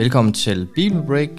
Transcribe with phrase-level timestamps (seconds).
[0.00, 1.30] Velkommen til Bibelbreak,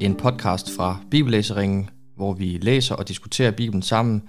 [0.00, 4.22] en podcast fra Bibellæseringen, hvor vi læser og diskuterer Bibelen sammen.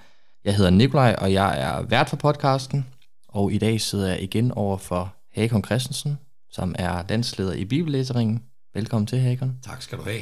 [0.45, 2.85] Jeg hedder Nikolaj, og jeg er vært for podcasten,
[3.27, 6.17] og i dag sidder jeg igen over for Hakon Christensen,
[6.51, 8.43] som er landsleder i Bibellæseringen.
[8.73, 9.57] Velkommen til, Hakon.
[9.63, 10.21] Tak skal du have.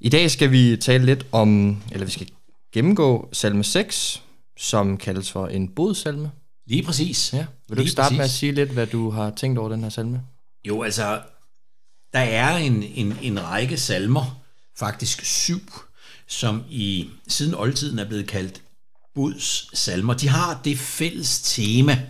[0.00, 2.28] I dag skal vi tale lidt om, eller vi skal
[2.72, 4.22] gennemgå salme 6,
[4.58, 6.30] som kaldes for en bodsalme.
[6.66, 7.32] Lige præcis.
[7.32, 7.46] Ja.
[7.68, 8.18] Vil du starte præcis.
[8.18, 10.22] med at sige lidt, hvad du har tænkt over den her salme?
[10.68, 11.20] Jo, altså,
[12.12, 14.42] der er en, en, en række salmer,
[14.78, 15.72] faktisk syv,
[16.26, 18.62] som i siden oldtiden er blevet kaldt
[19.14, 20.14] Buds salmer.
[20.14, 22.08] De har det fælles tema,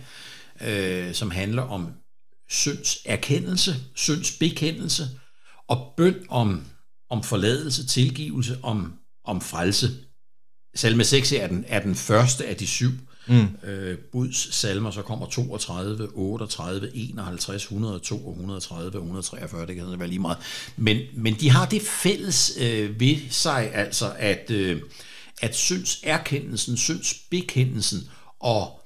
[0.61, 1.93] øh, som handler om
[2.49, 5.09] synds erkendelse, synds bekendelse
[5.67, 6.65] og bøn om,
[7.09, 8.93] om forladelse, tilgivelse, om,
[9.25, 9.89] om frelse.
[10.75, 12.91] Salme 6 er den, er den første af de syv
[13.29, 13.69] mm.
[13.69, 19.99] øh, buds salmer, så kommer 32, 38, 51, 102 og 130 og 143, det kan
[19.99, 20.37] være lige meget.
[20.77, 24.81] Men, men de har det fælles øh, ved sig, altså at, øh,
[25.41, 28.81] at synds erkendelsen, synds bekendelsen og,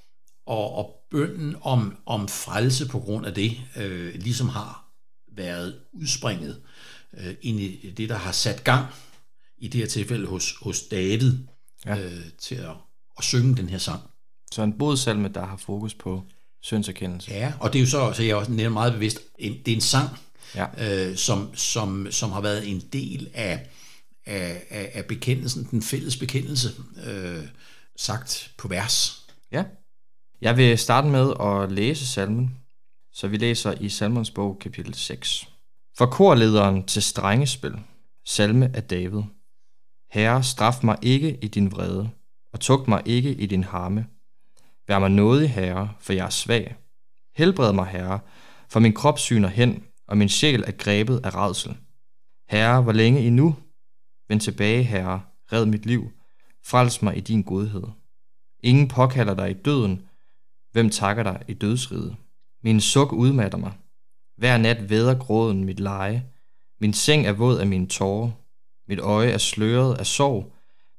[0.46, 4.86] og, og bønden om, om frelse på grund af det, øh, ligesom har
[5.36, 6.62] været udspringet
[7.18, 8.86] øh, ind i det, der har sat gang
[9.58, 11.38] i det her tilfælde hos, hos David
[11.86, 12.00] ja.
[12.00, 12.76] øh, til at,
[13.18, 14.02] at synge den her sang.
[14.54, 16.24] Så en bodsalme, der har fokus på
[16.62, 17.32] syndserkendelse.
[17.32, 19.76] Ja, og det er jo så, så jeg også nævner meget bevidst, en, det er
[19.76, 20.10] en sang,
[20.56, 20.66] ja.
[21.10, 23.70] øh, som, som, som har været en del af,
[24.26, 26.70] af, af, af bekendelsen, den fælles bekendelse,
[27.06, 27.44] øh,
[27.96, 29.26] sagt på vers.
[29.52, 29.64] Ja.
[30.42, 32.58] Jeg vil starte med at læse salmen,
[33.14, 35.48] så vi læser i salmens bog kapitel 6.
[35.98, 37.74] For korlederen til strengespil,
[38.26, 39.22] salme af David.
[40.12, 42.10] Herre, straf mig ikke i din vrede,
[42.54, 44.06] og tugt mig ikke i din harme.
[44.88, 46.76] Vær mig nådig, Herre, for jeg er svag.
[47.36, 48.20] Helbred mig, Herre,
[48.70, 51.78] for min krop syner hen, og min sjæl er grebet af redsel.
[52.50, 53.56] Herre, hvor længe endnu?
[54.28, 55.22] Vend tilbage, Herre,
[55.52, 56.12] red mit liv,
[56.66, 57.84] frels mig i din godhed.
[58.64, 60.08] Ingen påkalder dig i døden,
[60.72, 62.16] hvem takker dig i dødsriget?
[62.64, 63.74] Min suk udmatter mig.
[64.38, 66.26] Hver nat væder gråden mit leje.
[66.82, 68.32] Min seng er våd af mine tårer.
[68.88, 70.54] Mit øje er sløret af sorg.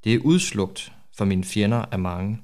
[0.05, 2.44] Det er udslugt, for mine fjender er mange.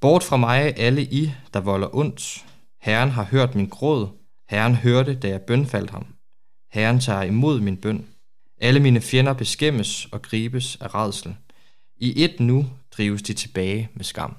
[0.00, 2.44] Bort fra mig alle I, der volder ondt.
[2.80, 4.08] Herren har hørt min gråd.
[4.50, 6.06] Herren hørte, da jeg bønfaldt ham.
[6.72, 8.06] Herren tager imod min bøn.
[8.60, 11.34] Alle mine fjender beskæmmes og gribes af redsel.
[11.96, 12.66] I et nu
[12.96, 14.36] drives de tilbage med skam.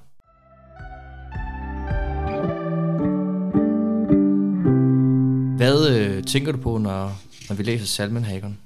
[5.58, 8.58] Hvad øh, tænker du på, når, når vi læser salmen, Hagen?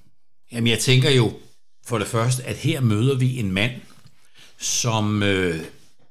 [0.52, 1.32] Jamen, jeg tænker jo
[1.86, 3.72] for det første, at her møder vi en mand,
[4.58, 5.60] som øh,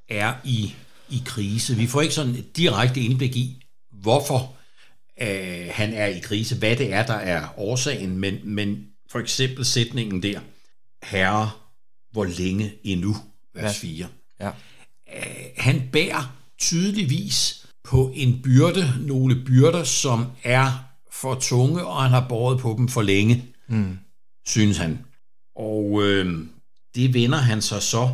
[0.09, 0.75] er i,
[1.09, 1.75] i krise.
[1.75, 4.55] Vi får ikke sådan et direkte indblik i, hvorfor
[5.21, 9.65] øh, han er i krise, hvad det er, der er årsagen, men, men for eksempel
[9.65, 10.39] sætningen der,
[11.03, 11.51] Herre,
[12.11, 13.15] hvor længe endnu,
[13.53, 14.07] vers 4.
[14.39, 14.47] Ja.
[15.15, 22.11] Øh, han bærer tydeligvis på en byrde, nogle byrder, som er for tunge, og han
[22.11, 23.97] har båret på dem for længe, mm.
[24.45, 24.99] synes han.
[25.55, 26.47] Og øh,
[26.95, 28.13] det vender han sig så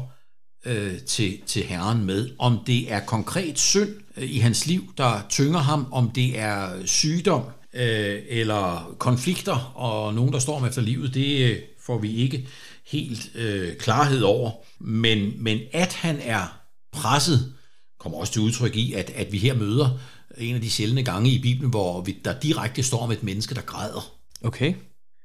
[0.66, 2.30] øh, til, til Herren med.
[2.40, 6.86] Om det er konkret synd øh, i hans liv, der tynger ham, om det er
[6.86, 12.16] sygdom øh, eller konflikter og nogen, der står om efter livet, det øh, får vi
[12.16, 12.48] ikke
[12.88, 14.52] helt øh, klarhed over.
[14.80, 16.60] Men, men at han er
[16.92, 17.54] presset,
[18.00, 20.00] kommer også til udtryk i, at, at vi her møder
[20.38, 23.56] en af de sjældne gange i Bibelen, hvor vi, der direkte står om et menneske,
[23.56, 24.14] der græder.
[24.44, 24.74] Okay.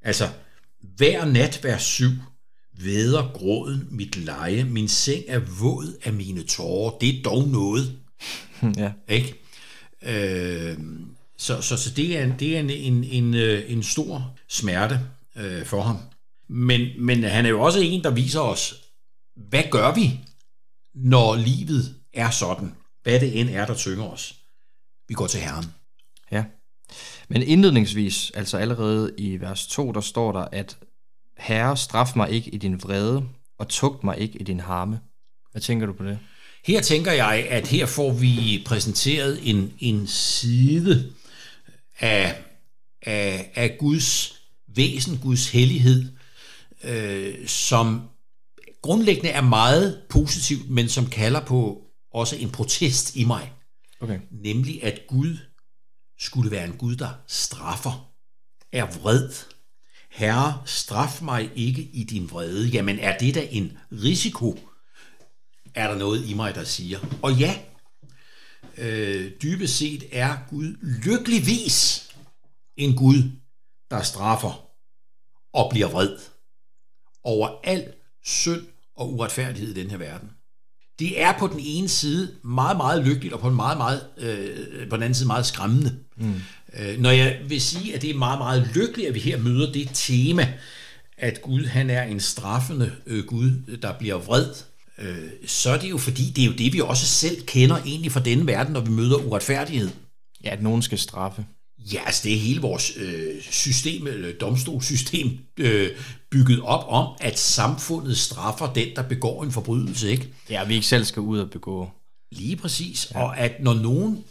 [0.02, 0.28] Altså,
[0.96, 2.10] hver nat, hver syv,
[2.78, 6.98] væder gråden mit leje, min seng er våd af mine tårer.
[6.98, 7.98] Det er dog noget.
[8.76, 8.92] ja.
[9.08, 9.34] Ikke?
[10.02, 10.78] Øh,
[11.38, 15.00] så, så, så det er, en, det er en, en, en, øh, en stor smerte
[15.36, 15.98] øh, for ham.
[16.48, 18.74] Men, men han er jo også en, der viser os,
[19.36, 20.20] hvad gør vi,
[20.94, 22.74] når livet er sådan?
[23.02, 24.34] Hvad det end er, der tynger os.
[25.08, 25.64] Vi går til Herren.
[26.32, 26.44] Ja.
[27.28, 30.78] Men indledningsvis, altså allerede i vers 2, der står der, at
[31.38, 33.24] Herre, straf mig ikke i din vrede,
[33.58, 35.00] og tugt mig ikke i din harme.
[35.52, 36.18] Hvad tænker du på det?
[36.64, 41.12] Her tænker jeg, at her får vi præsenteret en, en side
[42.00, 42.42] af,
[43.02, 44.40] af, af Guds
[44.76, 46.04] væsen, Guds hellighed,
[46.84, 48.08] øh, som
[48.82, 51.82] grundlæggende er meget positivt, men som kalder på
[52.12, 53.52] også en protest i mig.
[54.00, 54.20] Okay.
[54.30, 55.36] Nemlig at Gud
[56.18, 58.12] skulle være en Gud, der straffer,
[58.72, 59.30] er vred,
[60.16, 62.68] Herre, straf mig ikke i din vrede.
[62.68, 64.58] Jamen, er det da en risiko?
[65.74, 67.18] Er der noget i mig, der siger.
[67.22, 67.58] Og ja,
[68.78, 72.08] øh, dybest set er Gud lykkeligvis
[72.76, 73.30] en Gud,
[73.90, 74.70] der straffer.
[75.52, 76.18] og bliver vred
[77.24, 77.92] over al
[78.24, 78.66] synd
[78.96, 80.35] og uretfærdighed i den her verden.
[80.98, 84.88] Det er på den ene side meget, meget lykkeligt, og på den, meget, meget, øh,
[84.88, 85.96] på den anden side meget skræmmende.
[86.16, 86.34] Mm.
[86.78, 89.72] Øh, når jeg vil sige, at det er meget, meget lykkeligt, at vi her møder
[89.72, 90.52] det tema,
[91.18, 93.50] at Gud han er en straffende øh, Gud,
[93.82, 94.46] der bliver vred,
[94.98, 98.12] øh, så er det jo fordi, det er jo det, vi også selv kender egentlig
[98.12, 99.90] fra denne verden, når vi møder uretfærdighed.
[100.44, 101.44] Ja, at nogen skal straffe.
[101.78, 105.90] Ja, altså det er hele vores øh, system, eller domstolssystem, øh,
[106.30, 110.28] bygget op om, at samfundet straffer den, der begår en forbrydelse, ikke?
[110.50, 111.90] Ja, vi ikke selv skal ud og begå.
[112.32, 113.10] Lige præcis.
[113.14, 113.22] Ja.
[113.22, 114.24] Og at når nogen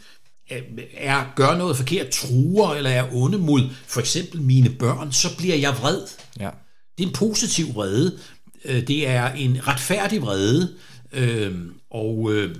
[0.98, 5.56] er, gør noget forkert, truer eller er onde mod for eksempel mine børn, så bliver
[5.56, 6.02] jeg vred.
[6.40, 6.50] Ja.
[6.98, 8.20] Det er en positiv vrede.
[8.66, 10.76] Øh, det er en retfærdig vrede.
[11.12, 11.56] Øh,
[11.92, 12.56] og, øh,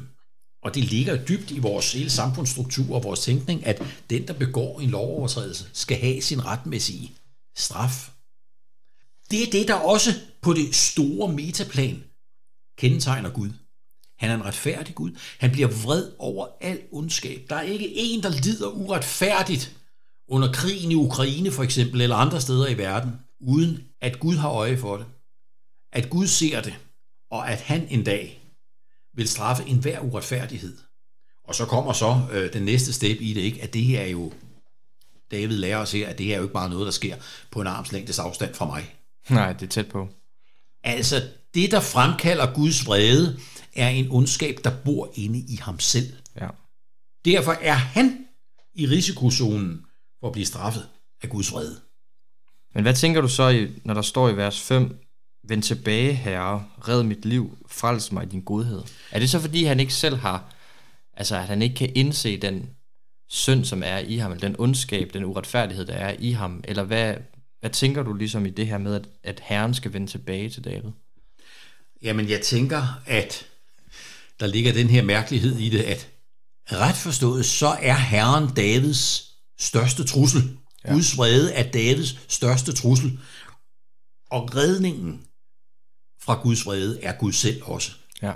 [0.66, 4.80] og det ligger dybt i vores hele samfundsstruktur og vores tænkning, at den, der begår
[4.80, 7.12] en lovovertrædelse, skal have sin retmæssige
[7.58, 8.12] straf.
[9.32, 10.10] Det er det, der også
[10.42, 12.04] på det store metaplan
[12.78, 13.50] kendetegner Gud.
[14.18, 15.12] Han er en retfærdig Gud.
[15.40, 17.46] Han bliver vred over al ondskab.
[17.50, 19.78] Der er ikke en, der lider uretfærdigt
[20.28, 24.50] under krigen i Ukraine for eksempel, eller andre steder i verden, uden at Gud har
[24.50, 25.06] øje for det.
[25.94, 26.76] At Gud ser det,
[27.32, 28.45] og at han en dag
[29.16, 30.78] vil straffe enhver uretfærdighed.
[31.44, 33.62] Og så kommer så øh, den næste step i det, ikke?
[33.62, 34.34] at det her er jo,
[35.32, 37.16] David lærer os her, at det her er jo ikke bare noget, der sker
[37.52, 38.96] på en armslængdes afstand fra mig.
[39.30, 40.08] Nej, det er tæt på.
[40.84, 41.24] Altså,
[41.54, 43.40] det der fremkalder Guds vrede,
[43.76, 46.14] er en ondskab, der bor inde i ham selv.
[46.42, 46.48] Ja.
[47.26, 48.26] Derfor er han
[48.74, 49.86] i risikozonen
[50.20, 50.88] for at blive straffet
[51.24, 51.80] af Guds vrede.
[52.74, 55.05] Men hvad tænker du så, når der står i vers 5,
[55.48, 58.82] Vend tilbage, herre, red mit liv, frels mig i din godhed.
[59.12, 60.54] Er det så, fordi han ikke selv har,
[61.14, 62.70] altså at han ikke kan indse den
[63.30, 66.84] synd, som er i ham, eller den ondskab, den uretfærdighed, der er i ham, eller
[66.84, 67.16] hvad,
[67.60, 70.64] hvad tænker du ligesom i det her med, at, at herren skal vende tilbage til
[70.64, 70.92] David?
[72.02, 73.48] Jamen, jeg tænker, at
[74.40, 76.10] der ligger den her mærkelighed i det, at
[76.72, 80.58] ret forstået, så er herren Davids største trussel.
[80.86, 80.94] Ja.
[80.94, 83.20] Guds vrede er Davids største trussel.
[84.32, 85.22] Og redningen
[86.26, 87.92] fra Guds vrede er Gud selv også.
[88.22, 88.34] Ja.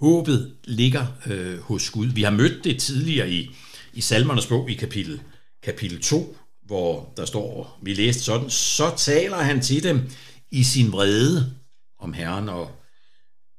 [0.00, 2.06] Håbet ligger øh, hos Gud.
[2.06, 3.50] Vi har mødt det tidligere i,
[3.92, 5.20] i salmernes bog i kapitel,
[5.62, 6.36] kapitel 2,
[6.66, 10.10] hvor der står, vi læste sådan, så taler han til dem
[10.50, 11.54] i sin vrede
[11.98, 12.70] om Herren, og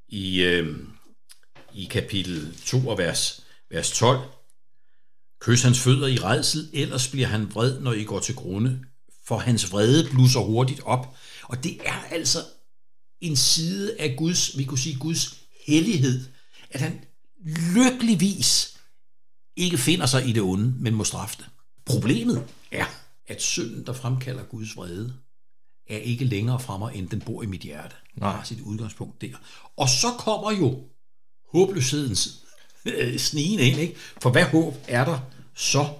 [0.07, 0.77] i, øh,
[1.74, 4.19] i kapitel 2 og vers, vers 12,
[5.41, 8.80] Kys hans fødder i redsel, ellers bliver han vred, når I går til grunde,
[9.27, 11.15] for hans vrede blusser hurtigt op.
[11.44, 12.39] Og det er altså
[13.23, 15.37] en side af Guds, vi kunne sige Guds
[15.67, 16.25] hellighed,
[16.69, 16.99] at han
[17.75, 18.77] lykkeligvis
[19.55, 21.45] ikke finder sig i det onde, men må straffe det.
[21.85, 22.85] Problemet er,
[23.27, 25.13] at synden, der fremkalder Guds vrede,
[25.89, 27.95] er ikke længere fra mig, end den bor i mit hjerte.
[28.15, 28.35] Nej.
[28.35, 29.37] har sit udgangspunkt der.
[29.77, 30.83] Og så kommer jo
[31.51, 32.39] håbløshedens
[32.85, 33.95] øh, snigende ind, ikke?
[34.21, 35.19] For hvad håb er der
[35.55, 35.93] så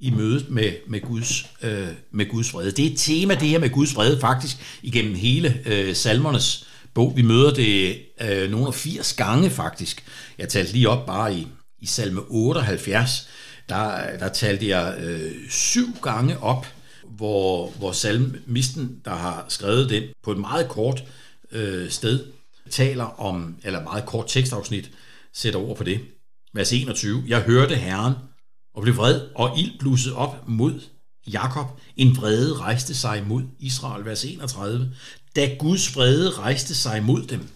[0.00, 2.70] i mødet med, med, Guds, øh, med Guds vrede.
[2.70, 7.12] Det er et tema, det her med Guds vrede, faktisk igennem hele øh, salmernes bog.
[7.16, 10.04] Vi møder det øh, nogle af 80 gange, faktisk.
[10.38, 11.46] Jeg talte lige op bare i,
[11.78, 13.28] i salme 78,
[13.68, 16.66] der, der talte jeg øh, syv gange op,
[17.04, 21.04] hvor, hvor salmisten, der har skrevet den på et meget kort
[21.52, 22.24] øh, sted,
[22.70, 24.90] taler om, eller meget kort tekstafsnit,
[25.32, 26.00] sætter over på det.
[26.54, 27.24] Vers 21.
[27.26, 28.14] Jeg hørte Herren,
[28.74, 30.80] og blev vred, og ild blussede op mod
[31.26, 31.80] Jakob.
[31.96, 34.94] En vrede rejste sig mod Israel, vers 31.
[35.36, 37.48] Da Guds vrede rejste sig mod dem.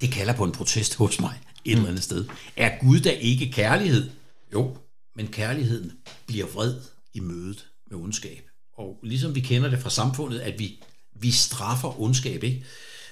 [0.00, 2.24] Det kalder på en protest hos mig et eller andet sted.
[2.56, 4.10] Er Gud da ikke kærlighed?
[4.52, 4.76] Jo,
[5.16, 5.92] men kærligheden
[6.26, 6.74] bliver vred
[7.14, 8.48] i mødet med ondskab.
[8.78, 10.82] Og ligesom vi kender det fra samfundet, at vi,
[11.20, 12.64] vi straffer ondskab, ikke?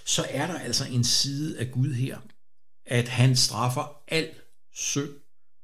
[0.05, 2.19] så er der altså en side af Gud her,
[2.87, 4.29] at han straffer al
[4.75, 5.11] synd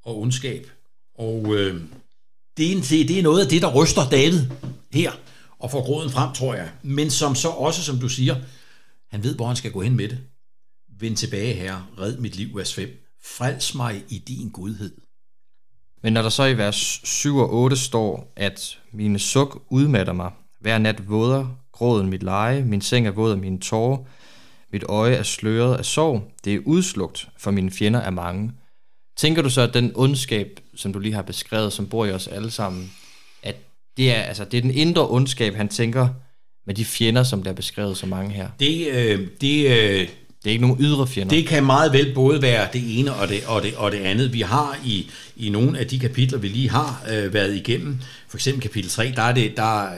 [0.03, 0.71] og ondskab
[1.21, 1.83] og øh,
[2.57, 4.47] det, er, det er noget af det, der ryster David
[4.93, 5.13] her
[5.59, 6.71] og får gråden frem, tror jeg.
[6.83, 8.37] Men som så også, som du siger,
[9.11, 10.19] han ved, hvor han skal gå hen med det.
[11.01, 12.89] Vend tilbage, her, red mit liv, vers 5.
[13.25, 14.93] Frels mig i din godhed.
[16.03, 20.31] Men når der så i vers 7 og 8 står, at mine suk udmatter mig,
[20.61, 23.99] hver nat våder gråden mit leje, min seng er våd af mine tårer,
[24.73, 28.53] mit øje er sløret af sorg, det er udslugt, for mine fjender er mange.
[29.17, 32.29] Tænker du så, at den ondskab, som du lige har beskrevet, som bor i os
[32.29, 32.93] alle sammen,
[33.43, 33.57] at
[33.97, 36.09] det er, altså, det er den indre ondskab, han tænker
[36.67, 38.49] med de fjender, som der er beskrevet så mange her?
[38.61, 40.09] Det, øh, det, øh,
[40.45, 41.37] det er ikke nogen ydre fjender.
[41.37, 44.33] Det kan meget vel både være det ene og det, og det, og det andet.
[44.33, 47.99] Vi har i, i nogle af de kapitler, vi lige har øh, været igennem,
[48.29, 49.89] for eksempel kapitel 3, der er det, der,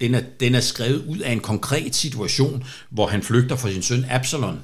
[0.00, 3.82] den er, den er skrevet ud af en konkret situation, hvor han flygter fra sin
[3.82, 4.60] søn Absalon.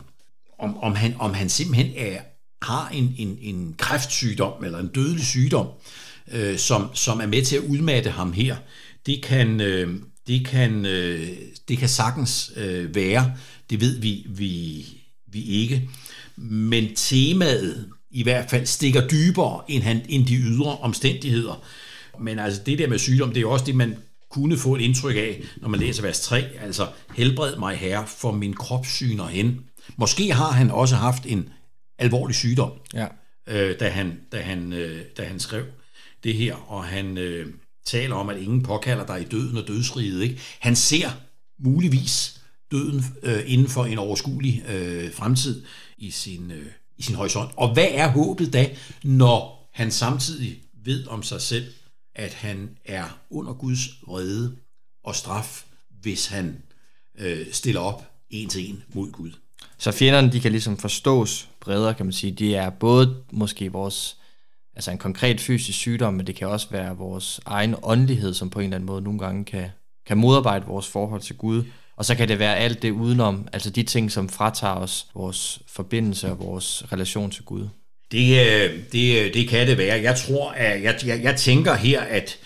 [0.58, 2.18] Om, om, han, om han simpelthen er,
[2.66, 5.66] har en, en, en kræftsygdom, eller en dødelig sygdom,
[6.32, 8.56] øh, som, som er med til at udmatte ham her,
[9.06, 9.94] det kan, øh,
[10.26, 11.28] det kan, øh,
[11.68, 13.32] det kan sagtens øh, være.
[13.70, 14.87] Det ved vi, vi,
[15.26, 15.88] vi ikke.
[16.37, 21.64] Men temaet i hvert fald stikker dybere end, han, end de ydre omstændigheder.
[22.20, 23.96] Men altså det der med sygdom, det er jo også det, man
[24.30, 28.32] kunne få et indtryk af, når man læser vers 3, altså helbred mig herre, for
[28.32, 29.61] min krop syner hen.
[29.96, 31.49] Måske har han også haft en
[31.98, 33.06] alvorlig sygdom, Ja.
[33.46, 35.64] øh, da, han, da, han, øh, da han skrev
[36.24, 37.52] det her, og han øh,
[37.86, 40.22] taler om, at ingen påkalder dig i døden og dødsriget.
[40.22, 40.40] Ikke?
[40.60, 41.10] Han ser
[41.58, 45.64] muligvis døden øh, inden for en overskuelig øh, fremtid
[45.98, 47.50] i sin, øh, i sin horisont.
[47.56, 48.70] Og hvad er håbet da,
[49.04, 51.72] når han samtidig ved om sig selv,
[52.14, 54.56] at han er under Guds vrede
[55.04, 55.64] og straf,
[56.00, 56.62] hvis han
[57.18, 59.30] øh, stiller op en til en mod Gud.
[59.78, 62.33] Så fjenderne, de kan ligesom forstås bredere, kan man sige.
[62.33, 64.16] De er både måske vores,
[64.75, 68.59] altså en konkret fysisk sygdom, men det kan også være vores egen åndelighed, som på
[68.59, 69.71] en eller anden måde nogle gange kan,
[70.06, 71.64] kan modarbejde vores forhold til Gud.
[71.97, 75.61] Og så kan det være alt det udenom, altså de ting, som fratager os vores
[75.66, 77.68] forbindelse og vores relation til Gud.
[78.12, 80.02] Det, øh, det, øh, det kan det være.
[80.02, 82.38] Jeg tror, at jeg, jeg, jeg tænker her, at,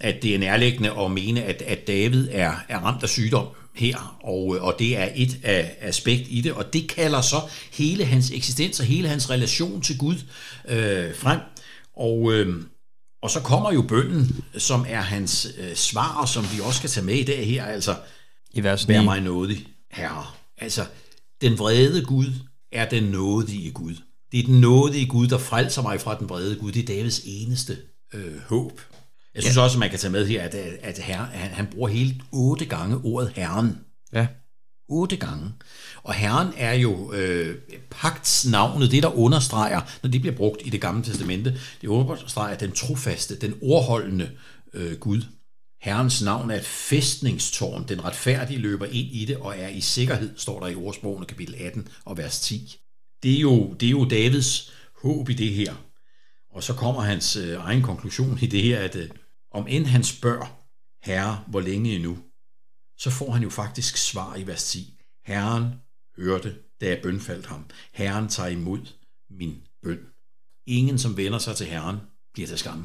[0.00, 4.18] at det er nærliggende at mene, at, at David er, er ramt af sygdom her,
[4.24, 7.40] og, og det er et af aspekt i det, og det kalder så
[7.72, 10.16] hele hans eksistens og hele hans relation til Gud
[10.68, 11.40] øh, frem.
[11.96, 12.62] Og, øh,
[13.22, 17.06] og så kommer jo bønden, som er hans øh, svar, som vi også skal tage
[17.06, 17.96] med i dag her, altså
[18.50, 18.94] I vers 9.
[18.94, 20.26] Vær mig nådig, herre.
[20.58, 20.84] Altså,
[21.40, 22.26] den vrede Gud
[22.72, 23.94] er den nådige Gud.
[24.32, 26.72] Det er den nådige Gud, der frelser mig fra den vrede Gud.
[26.72, 27.78] Det er Davids eneste
[28.14, 28.80] øh, håb.
[29.34, 29.62] Jeg synes ja.
[29.62, 32.64] også, at man kan tage med her, at, at herre, han, han bruger hele otte
[32.64, 33.78] gange ordet Herren.
[34.12, 34.26] Ja.
[34.88, 35.52] Otte gange.
[36.02, 37.58] Og Herren er jo øh,
[37.90, 42.72] pagtsnavnet, det der understreger, når det bliver brugt i det gamle testamente, det understreger den
[42.72, 44.30] trofaste, den ordholdende
[44.74, 45.22] øh, Gud.
[45.82, 47.84] Herrens navn er et fæstningstårn.
[47.88, 51.54] Den retfærdige løber ind i det og er i sikkerhed, står der i ordsprogene kapitel
[51.58, 52.76] 18 og vers 10.
[53.22, 54.72] Det er jo, det er jo Davids
[55.02, 55.74] håb i det her.
[56.50, 59.08] Og så kommer hans øh, egen konklusion i det her, at øh,
[59.52, 60.62] om end han spørger,
[61.04, 62.18] Herre, hvor længe endnu,
[62.98, 64.98] så får han jo faktisk svar i vers 10.
[65.26, 65.64] Herren
[66.16, 67.64] hørte, da jeg bønfaldt ham.
[67.92, 68.80] Herren tager imod
[69.30, 69.98] min bøn.
[70.66, 71.96] Ingen, som vender sig til Herren,
[72.34, 72.84] bliver til skamme.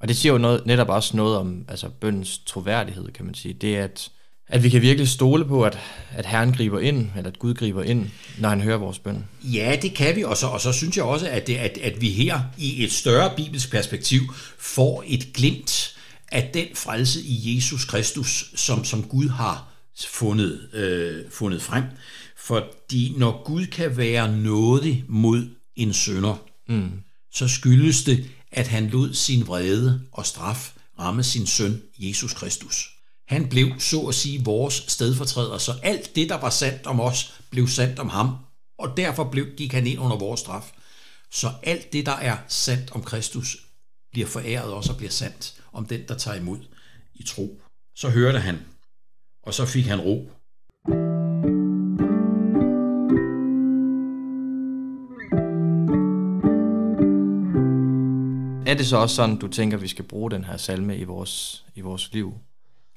[0.00, 3.54] Og det siger jo noget, netop også noget om altså bøndens troværdighed, kan man sige.
[3.54, 4.10] Det er, at,
[4.48, 5.78] at vi kan virkelig stole på, at,
[6.10, 9.24] at Herren griber ind, eller at Gud griber ind, når han hører vores bøn.
[9.42, 12.00] Ja, det kan vi, og så, og så synes jeg også, at, det, at, at
[12.00, 14.20] vi her i et større bibelsk perspektiv
[14.58, 15.95] får et glimt
[16.32, 19.68] af den frelse i Jesus Kristus, som, som Gud har
[20.08, 21.84] fundet, øh, fundet frem.
[22.36, 26.36] Fordi når Gud kan være nådig mod en sønder,
[26.68, 26.90] mm.
[27.34, 32.90] så skyldes det, at han lod sin vrede og straf ramme sin søn Jesus Kristus.
[33.28, 37.32] Han blev så at sige vores stedfortræder, så alt det, der var sandt om os,
[37.50, 38.36] blev sandt om ham,
[38.78, 40.72] og derfor blev, gik han ind under vores straf.
[41.32, 43.56] Så alt det, der er sandt om Kristus,
[44.12, 46.58] bliver foræret også og bliver sandt om den, der tager imod
[47.14, 47.60] i tro.
[47.96, 48.58] Så hørte han,
[49.42, 50.30] og så fik han ro.
[58.66, 61.64] Er det så også sådan, du tænker, vi skal bruge den her salme i vores,
[61.74, 62.34] i vores liv?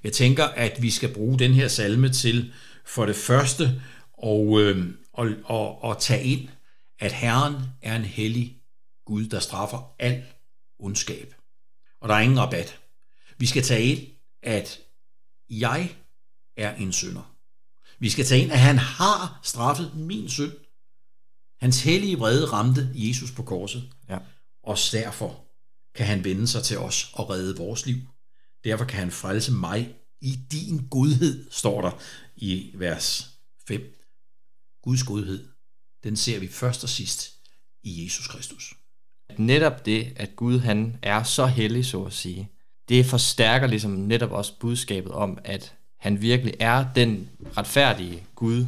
[0.03, 2.53] Jeg tænker, at vi skal bruge den her salme til
[2.85, 3.81] for det første
[4.13, 6.49] og, øh, og, og, og tage ind,
[6.99, 8.57] at Herren er en hellig
[9.05, 10.23] Gud, der straffer al
[10.79, 11.38] ondskab.
[12.01, 12.79] Og der er ingen rabat.
[13.37, 14.07] Vi skal tage ind,
[14.43, 14.79] at
[15.49, 15.95] jeg
[16.57, 17.35] er en synder.
[17.99, 20.53] Vi skal tage ind, at han har straffet min synd.
[21.59, 23.93] Hans hellige vrede ramte Jesus på korset.
[24.09, 24.19] Ja.
[24.63, 25.45] Og derfor
[25.95, 27.97] kan han vende sig til os og redde vores liv.
[28.63, 31.91] Derfor kan han frelse mig i din godhed, står der
[32.35, 33.29] i vers
[33.67, 33.95] 5.
[34.83, 35.47] Guds godhed,
[36.03, 37.35] den ser vi først og sidst
[37.83, 38.75] i Jesus Kristus.
[39.37, 42.49] Netop det, at Gud han er så hellig, så at sige,
[42.89, 48.65] det forstærker ligesom netop også budskabet om, at han virkelig er den retfærdige Gud.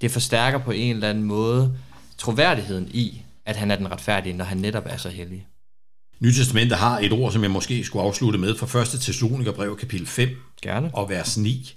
[0.00, 1.78] Det forstærker på en eller anden måde
[2.18, 5.46] troværdigheden i, at han er den retfærdige, når han netop er så hellig.
[6.20, 8.88] Nytestamentet har et ord, som jeg måske skulle afslutte med fra 1.
[8.88, 10.28] Thessalonikerbrev kapitel 5
[10.62, 10.90] Gerne.
[10.94, 11.74] og vers 9.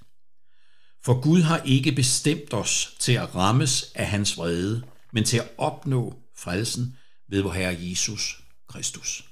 [1.06, 5.50] For Gud har ikke bestemt os til at rammes af hans vrede, men til at
[5.58, 6.98] opnå frelsen
[7.34, 9.25] ved vor Herre Jesus Kristus.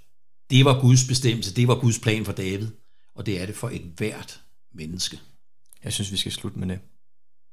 [0.50, 2.68] Det var Guds bestemmelse, det var Guds plan for David,
[3.16, 4.42] og det er det for et hvert
[4.74, 5.20] menneske.
[5.84, 6.80] Jeg synes, vi skal slutte med det.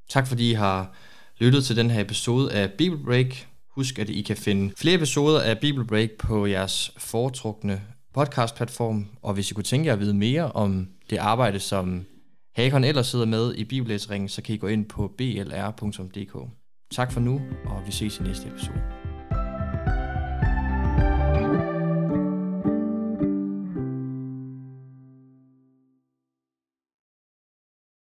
[0.08, 0.94] Tak fordi I har
[1.38, 3.46] lyttet til den her episode af Bible Break.
[3.70, 7.82] Husk, at I kan finde flere episoder af Bible Break på jeres foretrukne
[8.14, 12.06] podcastplatform, og hvis I kunne tænke jer at vide mere om det arbejde, som
[12.56, 16.50] Hakon ellers sidder med i Bibellæseringen, så kan I gå ind på blr.dk.
[16.90, 18.97] Tak for nu, og vi ses i næste episode.